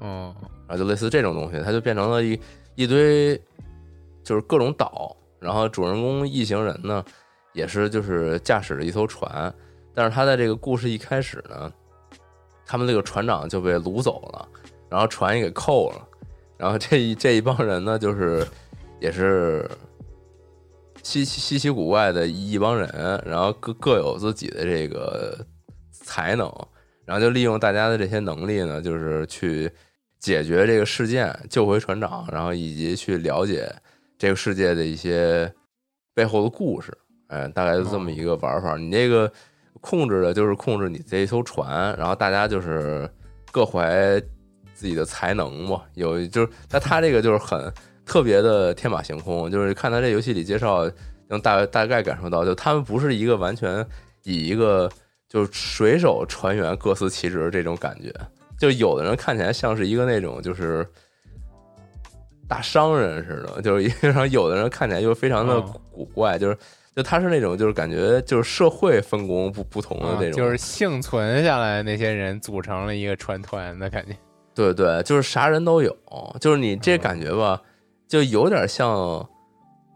[0.01, 0.35] 嗯，
[0.67, 2.39] 然后就类似这种东西，它就变成了一
[2.75, 3.41] 一堆
[4.25, 7.05] 就是各种岛，然后主人公一行人呢
[7.55, 9.53] 也是就是驾驶着一艘船，
[9.95, 11.73] 但是他在这个故事一开始呢，
[12.67, 14.47] 他们这个船长就被掳走了，
[14.91, 16.07] 然后船也给扣了，
[16.59, 18.47] 然后这一这一帮人呢就是
[19.01, 19.71] 也是
[21.03, 22.89] 稀奇稀奇古怪的一帮人，
[23.25, 25.39] 然后各各有自己的这个
[25.93, 26.53] 才能，
[27.05, 29.71] 然后就利用大家的这些能力呢，就是去
[30.19, 33.73] 解决这个事件，救回船长，然后以及去了解
[34.19, 35.53] 这个世界的一些
[36.15, 36.97] 背后的故事。
[37.29, 38.77] 哎，大概就这么一个玩法。
[38.77, 39.31] 你这个
[39.81, 43.09] 控制的就是控制你这一艘船，然后大家就是
[43.51, 44.21] 各怀
[44.75, 45.83] 自己的才能嘛。
[45.95, 47.73] 有就是，但他这个就是很
[48.05, 50.91] 特别的天马行空，就是看他这游戏里介绍，
[51.29, 53.85] 能大大概感受到，就他们不是一个完全
[54.25, 54.91] 以一个
[55.29, 58.13] 就是水手船员各司其职这种感觉。
[58.59, 60.87] 就有的人看起来像是一个那种就是
[62.47, 66.57] 大商人似的，就是然后有的人看起来又非常的嗯古怪，就是
[66.95, 74.17] 就他是那种就是感觉就是社会分工不不同的啊这种，就是幸存下来那些人组成了一个船团的感觉。
[74.55, 75.97] 对对，就是啥人都有，
[76.41, 77.61] 就是你这感觉吧，
[78.07, 78.97] 就有点像《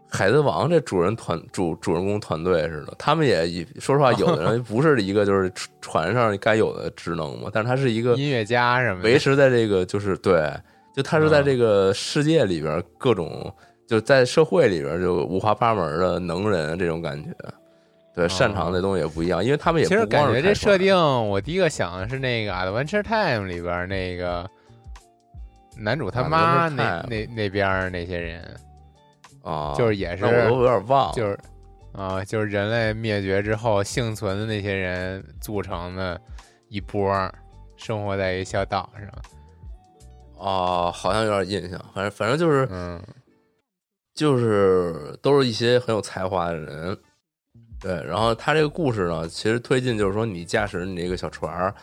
[0.09, 2.93] 海贼王》这主人团主主人公团队似的。
[2.99, 3.47] 他们也
[3.79, 10.51] 说实话，有的人 不是一个就是船上该有的职能嘛，但是他是一个音乐家什么维持在这个就是对，
[10.93, 13.49] 就他是在嗯这个世界里边各种
[13.89, 17.31] 就在社会里边就五花八门的能人这种感觉。
[18.13, 24.47] 对，擅长的东西也不一样，因为他们也哦其实感觉这设定，我第一个想的是那个《Adventure Time》里边那个
[25.75, 28.55] 男主他妈那那那边那些人，
[29.41, 31.39] 啊，就是也是我都有点忘了，就是
[31.93, 36.19] 啊，就是人类灭绝之后幸存的那些人组成的
[36.67, 37.11] 一波，
[37.75, 39.09] 生活在一小岛上。
[40.35, 43.01] 哦，好像有点印象，反正反正就是嗯
[44.19, 46.97] 就是都是一些很有才华的人，
[47.79, 48.03] 对。
[48.03, 51.73] 然后他这个故事呢，其实推进就是说，你驾驶你这个小船儿，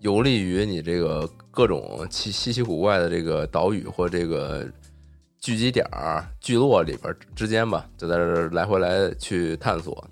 [0.00, 4.68] 游历于你这个各种奇稀奇古怪的这个岛屿或这个
[5.40, 10.06] 聚集点儿、聚落里边儿之间吧，就在这来回来去探索。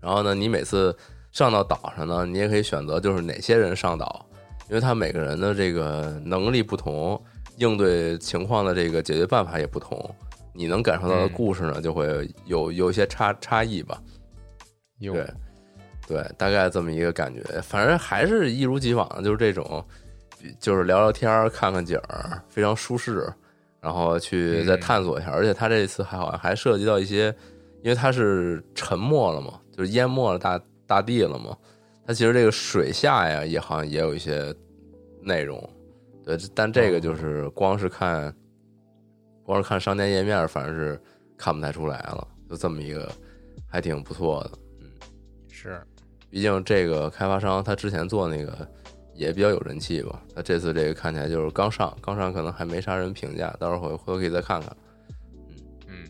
[0.00, 0.92] 然后呢，你每次
[1.30, 4.26] 上到岛上呢，你也可以选择就是哪些人上岛，
[4.68, 7.22] 因为他每个人的这个能力不同，
[7.58, 9.96] 应对情况的这个解决办法也不同，
[10.58, 14.02] 你能感受到的嗯故事呢，就会有有一些差差异吧。
[15.00, 15.24] 对，
[16.08, 17.40] 对，大概这么一个感觉。
[17.62, 19.86] 反正还是一如既往的，就是这种，
[20.58, 23.32] 就是聊聊天儿、看看景儿，非常舒适，
[23.80, 25.30] 然后去再嗯探索一下。
[25.30, 27.26] 而且他这次还好像还涉及到一些，
[27.84, 31.56] 因为它是沉没了嘛，就是淹没了大大地了嘛。
[32.04, 34.52] 它其实这个水下呀，也好像也有一些
[35.22, 35.62] 内容。
[36.24, 38.34] 对，但这个就是光是看，
[39.48, 41.00] 光是看商店页面，反正是
[41.38, 42.28] 看不太出来了。
[42.50, 43.10] 就这么一个，
[43.66, 44.50] 还挺不错的。
[44.80, 44.90] 嗯
[45.48, 45.82] 是
[46.28, 48.68] 毕竟这个开发商他之前做那个
[49.14, 54.76] 也比较有人气吧，他这次这个看起来就是刚上，刚上可能还没啥人评价，到时候回回头可以再看看。
[55.38, 55.56] 嗯
[55.88, 56.04] 嗯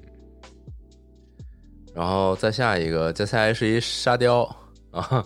[1.94, 4.42] 然后再下一个，再下来是一沙雕
[4.90, 5.24] 啊，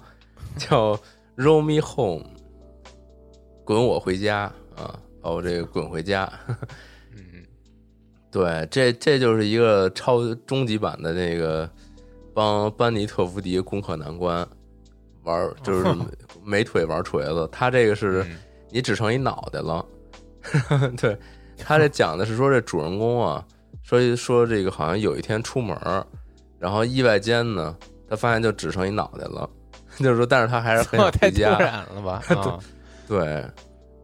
[0.58, 0.94] 叫
[1.38, 2.26] Roll Me Home，
[3.64, 6.30] 滚我回家啊，把我这个滚回家。
[8.32, 11.68] 嗯对，这这就是一个超终极版的那个
[12.34, 14.46] 帮班尼特福迪攻克难关，
[15.22, 15.84] 玩，就是
[16.42, 17.46] 没腿玩锤子。
[17.52, 18.38] 他这个是嗯
[18.70, 19.84] 你只剩一脑袋了。
[20.96, 21.16] 对
[21.58, 23.44] 他这讲的是说这主人公啊，
[23.82, 25.76] 说说这个好像有一天出门，
[26.58, 27.76] 然后意外间呢，
[28.08, 29.48] 他发现就只剩一脑袋了。
[30.00, 31.58] 就是说，但是他还是很想太突回家。
[31.58, 32.22] 然了吧？
[32.34, 32.58] 啊
[33.06, 33.44] 对，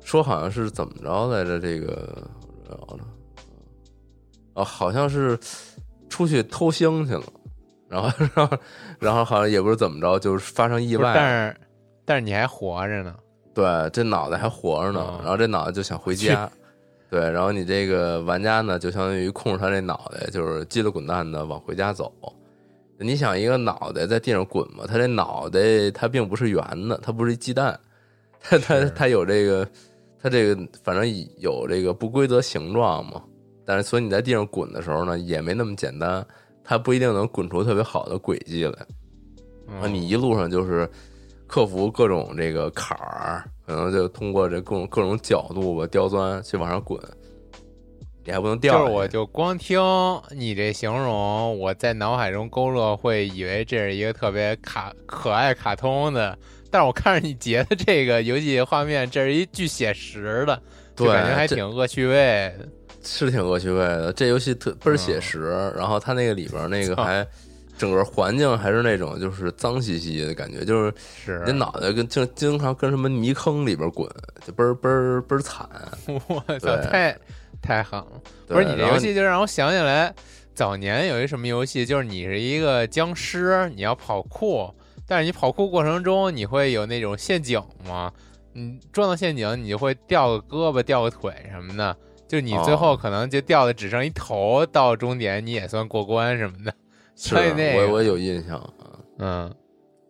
[0.04, 1.58] 说好像是怎么着来着？
[1.58, 2.28] 这个
[4.58, 5.38] 哦，好像是
[6.08, 7.22] 出去偷腥去了，
[7.88, 8.58] 然后 然后
[8.98, 11.12] 然后好像也不是怎么着，就是发生意外。
[11.14, 11.56] 但是
[12.04, 13.14] 但是你还活着呢，
[13.54, 16.50] 对，这脑袋还活着呢，哦然后这脑袋就想回家。
[17.10, 22.12] 对，然后你这个玩家呢，就相当于控制他这脑袋，就是叽里滚蛋的往回家走。
[22.98, 24.84] 你想一个脑袋在地上滚嘛？
[24.86, 27.78] 它这脑袋它并不是圆的，它不是一鸡蛋，
[28.42, 29.66] 它它是它有这个，
[30.20, 33.22] 它这个反正有这个不规则形状嘛。
[33.68, 36.26] 但是所以你在地上滚的时候呢，也没那么简单，
[36.64, 38.72] 它不一定能滚出特别好的轨迹来。
[38.72, 40.88] 啊，嗯你一路上就是
[41.46, 46.98] 克服各种这个坎儿，可能就通过这各种各种角度吧，刁钻去往上滚，
[48.24, 48.78] 你还不能掉。
[48.78, 49.78] 就是我就光听
[50.31, 56.38] 你这形容，我在脑海中勾勒，会以为这是一个特别卡可爱卡通的，
[56.70, 60.57] 但是我看着你截的这个游戏画面，这是一巨写实的，
[60.96, 62.14] 就对感觉还挺恶趣味
[62.59, 62.66] 的。
[63.08, 64.12] 是挺恶趣味的。
[64.12, 67.26] 这游戏特倍儿写实，然后它那个里边那个还
[67.78, 70.94] 整个环境还是那种就是脏兮兮的感觉，就是
[71.24, 74.08] 是你脑袋跟经经常跟什么泥坑里边滚，
[74.46, 75.68] 就倍儿倍儿倍儿惨。
[76.28, 77.16] 我操，太
[77.62, 78.20] 太狠了！
[78.46, 80.14] 不是你这游戏就让我想起来，
[80.54, 84.68] 早年有一什么游戏，就是你是一个僵尸，你要跑酷，
[85.06, 88.12] 但是你跑酷过程中你会有那种陷阱吗？
[88.54, 91.96] 你撞到陷阱，你就会掉个胳膊、掉个腿什么的，
[92.28, 96.72] 就你最后哦可能就掉的只剩一头，到终点你也算过关什么的。
[97.16, 99.00] 是 所以那个我我有印象啊。
[99.18, 99.52] 嗯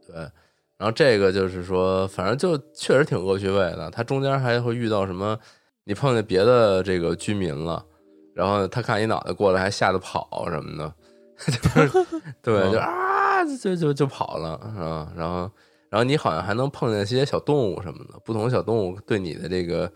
[0.07, 0.16] 对，
[0.76, 3.90] 然后这个就是说，反正就确实挺恶趣味的。
[3.90, 5.38] 它中间还会遇到什么，
[5.85, 7.85] 你碰见别的这个居民了，
[8.35, 10.94] 然后他看你脑袋过来，还吓得跑什么的，
[11.46, 12.07] 就是
[12.42, 15.12] 对，嗯就啊，就就就跑了啊。
[15.16, 15.50] 然后，
[15.88, 19.90] 然后你好像还能碰见一些小动物什么的，不同小动物对你的这个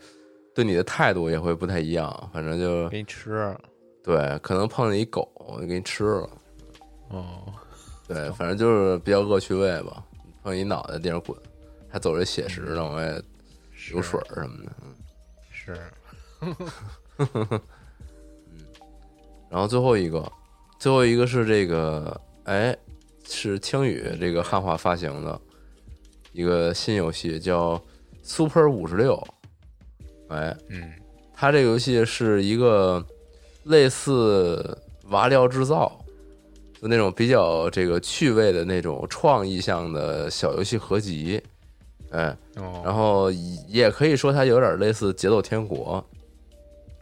[0.53, 2.29] 对你的态度也会不太一样。
[2.33, 3.55] 反正就给你吃。
[4.03, 6.29] 对，可能碰见一狗就给你吃了。
[7.09, 7.53] 哦，
[8.07, 10.03] 对，反正就是比较恶趣味吧。
[10.43, 11.37] 碰一脑袋地上滚，
[11.87, 13.21] 还走着写实的往外
[13.71, 14.71] 是流水儿什么的。
[14.83, 14.93] 嗯
[15.53, 15.79] 是，
[19.49, 20.29] 然后最后一个，
[20.77, 22.75] 最后一个是这个，哎，
[23.23, 25.39] 是青宇这个汉化发行的
[26.33, 27.81] 一个新游戏，叫
[28.21, 29.25] Super 五十六。
[30.33, 30.91] 哎，嗯。
[31.35, 33.05] 它这个游戏是一个
[33.63, 34.77] 类似
[35.09, 35.91] 瓦料制造，
[36.79, 41.41] 就那种比较这个趣味的那种创意向的小游戏合集。
[42.11, 43.31] 哎，哦，然后
[43.67, 46.05] 也可以说它有点类似《节奏天国》，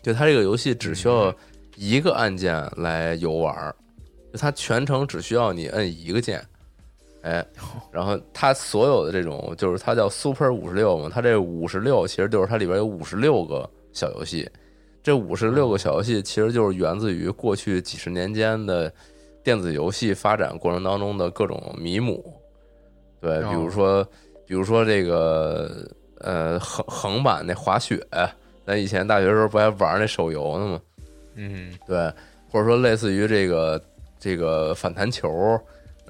[0.02, 1.36] 就它这个游戏只需要
[1.76, 3.76] 一个按键来游玩儿，
[4.32, 6.44] 就它全程只需要你摁一个键，
[7.22, 7.46] 哎，
[7.92, 14.50] 然后它所有的这种就是它叫 Super 五十六嘛，它这五十六其实就是它里边有五十六个小游戏，
[15.04, 18.92] 这五十六个小游戏其实就是源自于过去几十年间的
[19.44, 22.34] 电子游戏发展过程当中的各种迷母，
[23.20, 24.08] 对，比如说。
[24.48, 25.88] 比如说这个
[26.20, 28.06] 呃横横版那滑雪，
[28.66, 30.82] 咱以前大学时候不还玩那手游呢吗？
[31.36, 32.12] 嗯对，
[32.52, 33.82] 或者说类似于这个
[34.20, 35.58] 这个反弹球，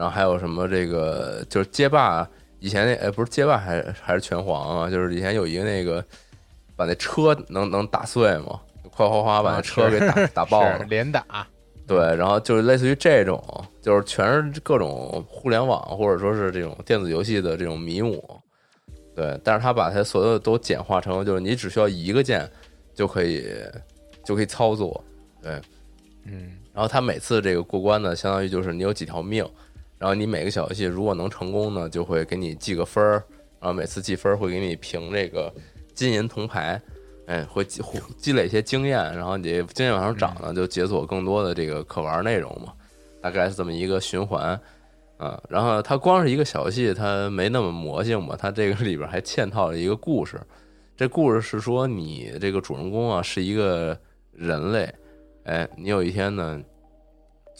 [0.01, 6.03] 然后还有什么这个就是街霸，以前那哎不是街霸还还是拳皇啊，就是以前有一个那个
[6.75, 8.59] 把那车能能打碎嘛，
[8.89, 11.45] 快哗哗把那车给打、打爆了，连打，
[11.85, 13.39] 对，然后就是类似于这种，
[13.79, 18.27] 就是全是各种互联网或者说是这种电子游戏的这种迷雾，
[19.15, 22.49] 对，但是他把它所有的都简化成，就是你只需要一个键
[22.95, 23.53] 就可以
[24.25, 25.03] 就可以操作，
[25.43, 25.61] 对，
[26.25, 26.53] 嗯。
[26.73, 29.45] 然后他每次这个过关呢，相当于就是你有几条命，
[30.01, 33.23] 然后你每个小游戏如果能成功呢，就会给你记个分儿，
[33.59, 35.53] 然后每次记分儿会给你评这个
[35.93, 36.81] 金银铜牌，
[37.27, 42.73] 哎，会积会积累一些经验，然后你经验往上涨呢，就解锁更多的这个可玩内容嘛，
[43.21, 44.59] 大概是这么一个循环。
[45.17, 50.41] 啊，然后它光是一个小游戏，它没那么魔性嘛，它这个里边还嵌套了一个故事。
[50.97, 53.95] 这故事是说，你这个主人公啊是一个
[54.31, 54.91] 人类，
[55.43, 56.59] 哎，你有一天呢，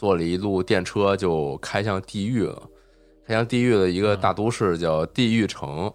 [0.02, 2.60] 坐了一路电车就开向地狱了，
[3.24, 5.93] 开向地狱的一个大都市叫地狱城。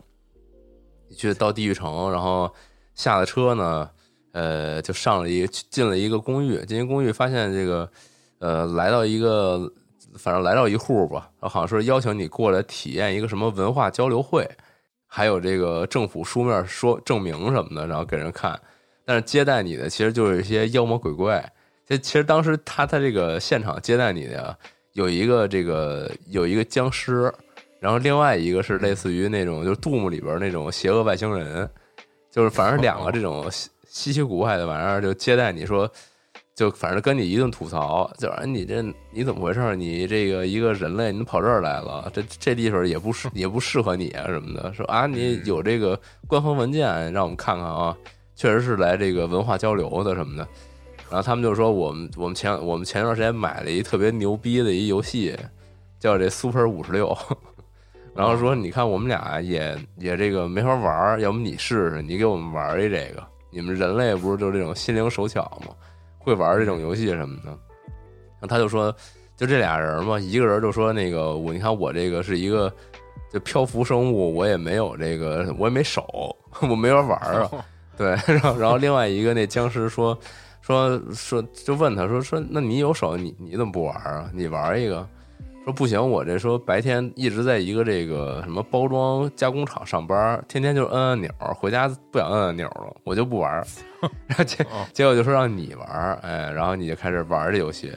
[1.09, 2.49] 你去到地狱城，然后
[2.95, 3.91] 下了车呢，
[4.31, 7.91] 呃，就上了一进了一个公寓，进一公寓发现这个，
[8.39, 9.69] 呃，来到一个
[10.17, 14.49] 反正来到一户吧，然后好像说邀请你过来体验一个什么文化交流会，
[15.09, 18.57] 还有这个政府书面说证明什么的，然后给人看。
[19.05, 21.53] 但是接待你的其实就是一些妖魔鬼怪。
[21.87, 24.57] 这其实当时他他这个现场接待你的
[24.93, 27.32] 有一个这个有一个僵尸，
[27.80, 31.68] 然后另外一个是类似于那种就是杜牧里边那种邪恶外星人，
[32.30, 35.91] 就是反正两个这种稀稀奇古怪的玩意儿就接待你说。
[36.55, 38.82] 就反正跟你一顿吐槽，就说你这
[39.12, 39.76] 你怎么回事？
[39.76, 44.72] 你这个一个人类，你跑这儿来了，这这地方也不适也不适合你啊什么的。
[44.72, 47.95] 说啊，你有这个官方文件让我们看看啊，
[48.34, 50.49] 确实是来这个文化交流的什么的。
[51.11, 55.37] 然后他们就说我们我们前我们前段时间买了一特别牛逼的一游戏，
[55.99, 57.17] 叫这 Super 五十六。
[58.15, 63.23] 然后说你看我们俩也也这个没法玩，要不你试试，你给我们玩一这个。
[63.51, 65.73] 你们人类不是就这种心灵手巧吗？
[66.19, 68.95] 会玩这种游戏什么的，然后他就说，
[69.37, 72.73] 就这俩人嘛，一个人就说那个我，你看我这个是一个
[73.33, 76.05] 就漂浮生物，我也没有这个，我也没手，
[76.63, 77.51] 我没法玩啊。
[77.97, 80.19] 对， 然后然后另外一个那僵尸说
[80.67, 84.29] 说说就问他说说那你有手，你你怎么不玩啊？
[84.35, 85.07] 你玩一个。
[85.64, 93.53] 说不行，我这说白天一直在一个这个什么包装加工厂上班，天天就摁按钮，回家不想摁按钮了，我就不玩。
[94.29, 97.93] 然后结结果就说让你玩，哎，然后你就开始玩这游戏，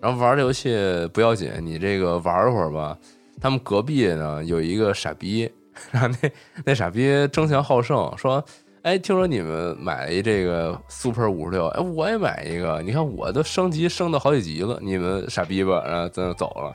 [0.00, 0.76] 然后玩这游戏
[1.12, 2.96] 不要紧，你这个玩会儿吧。
[3.40, 5.50] 他们隔壁呢有一个傻逼，
[5.90, 6.30] 然后那
[6.66, 8.44] 那傻逼争强好胜，说，
[8.82, 16.74] 哎，听说你们买了一这个 Super 五十六，哎，我也买一个，你看我都升级升到好几级了，你们傻逼吧，然后咱就走了。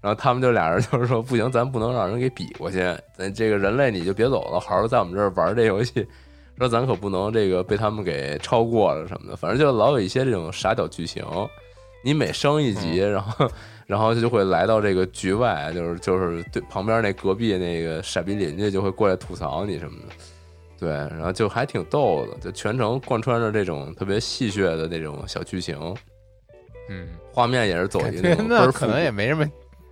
[0.00, 2.78] 然后他们就俩人就是说，不行，咱不能让人给比过去。
[3.14, 6.06] 咱这个人类你就别走了，好好在我们这儿玩这游戏。
[6.56, 9.36] 说咱可不能这个被他们给超过了什么的。
[9.36, 11.24] 反正就老有一些这种傻屌剧情。
[12.02, 13.50] 你每升一级，然后
[13.86, 20.14] 然后就会来到这个局外，就是就是对旁边那隔壁那个傻逼邻居就会过来吐槽你什么的。
[20.80, 25.78] 对，然后就还挺逗的，就全程贯穿着这种特别戏谑的那种小剧情。
[26.88, 29.46] 嗯，画面也是走一个那可能也没什么。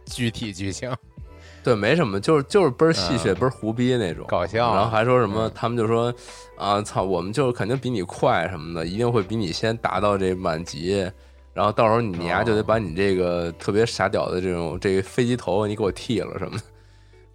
[0.06, 0.90] 具体剧情，
[1.62, 4.74] 对，没什么，就是就是倍儿戏谑，倍儿胡逼那种搞笑。
[4.74, 6.12] 然后还说什么，他们就说
[6.56, 11.06] 啊，操，我们就肯定比你快什么的，一定会比你先达到这满级。
[11.52, 16.64] 然后到时候你丫就得把你这个特别傻屌的这种这个飞机头你给我剃了什么的。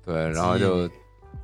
[0.04, 0.89] 对，然后就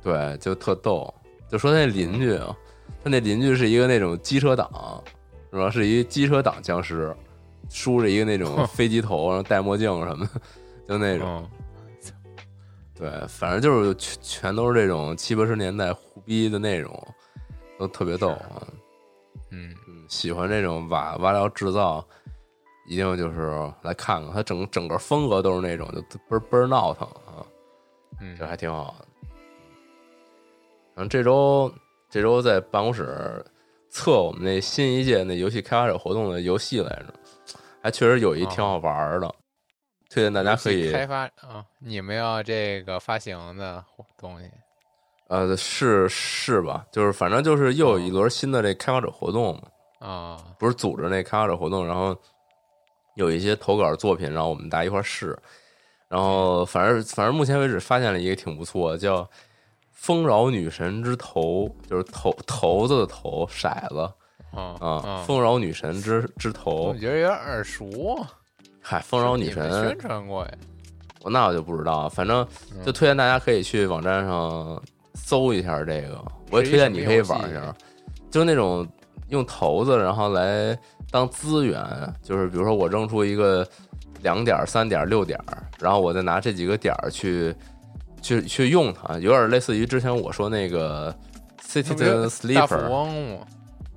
[0.02, 1.14] 对，就特逗。
[1.50, 2.56] 就说那邻居啊，
[3.02, 5.02] 他那邻居是一个那种机车党，
[5.50, 5.68] 是吧？
[5.70, 7.14] 是一机车党僵尸，
[7.68, 10.40] 梳着一个那种飞机头，然后戴墨镜什么的。
[10.88, 11.48] 就那种，
[12.96, 16.92] 对，反正就是全全都是这种七八十年代胡逼的内容，
[17.78, 18.66] 都特别逗啊。
[19.50, 22.04] 嗯嗯，喜欢这种瓦瓦料制造，
[22.88, 27.46] 一定就是来看看，他整整个风格都是那种就倍儿倍儿闹腾啊。
[28.20, 29.06] 嗯，这还挺好的。
[31.08, 31.72] 这周
[32.08, 33.44] 这周在办公室
[33.88, 37.06] 测我们那新一届那游戏开发者活动的游戏来着，
[37.82, 39.34] 还确实有一挺好玩的。
[40.08, 41.64] 推荐大家可以开发啊！
[41.78, 43.84] 你们要这个发行的
[44.18, 44.50] 东西，
[45.28, 46.84] 呃，是是吧？
[46.90, 49.62] 就是反正就是又有一轮新的这开发者活动嘛。
[50.00, 52.16] 啊，不是组织那开发者活动，然后
[53.14, 55.38] 有一些投稿作品然后我们大家一块试。
[56.08, 59.22] 然后反正反正目前为止发现了一个挺不错，叫
[60.00, 64.10] 《丰饶女神之头》，就是头头子的头骰子
[64.50, 65.24] 啊啊！
[65.26, 68.18] 丰饶女神之之头，我觉得有点耳熟。
[68.80, 70.50] 嗨，丰饶女神宣传过呀，
[71.20, 72.44] 我那我就不知道，反正
[72.82, 74.82] 就推荐大家可以去网站上
[75.12, 77.76] 搜一下这个，我也推荐你可以玩一下，
[78.30, 78.88] 就那种
[79.28, 80.76] 用骰子然后来
[81.10, 81.78] 当资源，
[82.22, 83.68] 就是比如说我扔出一个
[84.22, 85.38] 两点、三点、六点，
[85.78, 87.54] 然后我再拿这几个点去
[88.20, 91.14] 去去用它，有点类似于之前我说那个
[91.62, 93.38] Citizen Sleeper。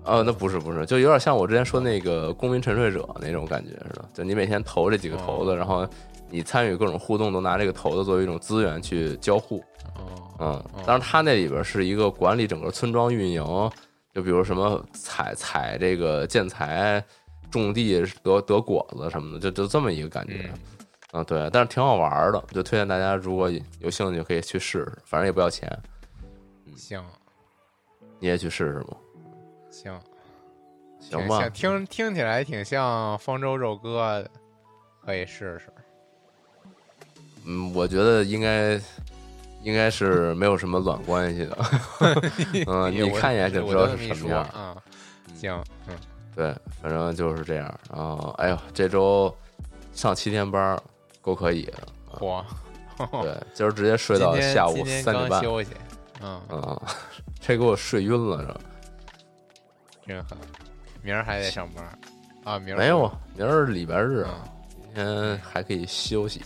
[0.05, 5.87] 哦，那不是不是，就有点像我之前说那个公民沉睡者那种感觉似的，就你每天投这几个骰子，然后
[6.29, 9.63] 你参与各种互动，都拿这个骰子作为一种资源去交互。
[10.39, 13.41] 嗯，当然它那里边是一个管理整个村庄运营，
[14.13, 17.01] 就比如什么采采这个建材、
[17.49, 20.51] 种地得得果子什么的，就就这么一个感觉。
[21.13, 23.49] 嗯，对，但是挺好玩的，就推荐大家如果
[23.79, 25.71] 有兴趣可以去试试，反正也不要钱。
[26.75, 27.03] 行，
[28.19, 28.97] 你也去试试吧。
[29.69, 29.99] 行，
[30.99, 34.31] 行吧，听听起来挺像方舟肉鸽的，
[35.05, 35.71] 可以试试。
[37.45, 38.79] 嗯，我觉得应该
[39.61, 41.57] 应该是没有什么卵关系的。
[42.65, 44.81] 嗯，你看一眼就知道是什么样啊。
[45.35, 45.95] 行，嗯，
[46.35, 47.79] 对，反正就是这样。
[47.91, 49.31] 然后，哎呦，这周
[49.91, 50.81] 上七天班，
[51.23, 51.73] 够可以的。
[52.23, 52.45] 哇，
[53.23, 55.71] 对，今儿直接睡到下午三点半，刚休息，
[56.21, 56.79] 嗯，啊，
[57.39, 58.45] 这给我睡晕了
[60.05, 60.13] 这？
[60.13, 60.37] 真狠。
[61.01, 61.83] 明儿还得上班
[62.43, 62.59] 啊？
[62.59, 66.43] 明儿没有，明儿礼拜日啊，嗯，今天还可以休息，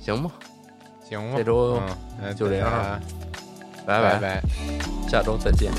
[0.00, 0.32] 行吗？
[1.08, 1.80] 行吧，这周
[2.36, 3.00] 就这样
[3.86, 4.42] 拜拜拜。
[5.08, 5.70] 下周再见。